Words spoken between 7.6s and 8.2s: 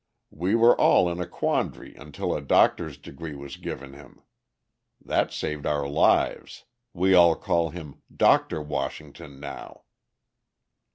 him